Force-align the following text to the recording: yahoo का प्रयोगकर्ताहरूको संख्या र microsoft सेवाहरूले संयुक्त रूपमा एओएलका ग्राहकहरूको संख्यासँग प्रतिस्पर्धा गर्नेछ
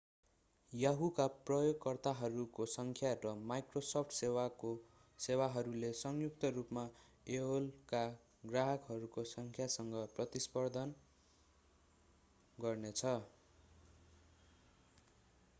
yahoo 0.73 1.07
का 1.17 1.25
प्रयोगकर्ताहरूको 1.41 2.65
संख्या 2.71 3.11
र 3.17 3.33
microsoft 3.51 4.15
सेवाहरूले 5.19 5.91
संयुक्त 6.01 6.49
रूपमा 6.57 6.87
एओएलका 7.27 8.01
ग्राहकहरूको 8.47 9.27
संख्यासँग 9.35 10.01
प्रतिस्पर्धा 10.17 10.87
गर्नेछ 12.57 13.15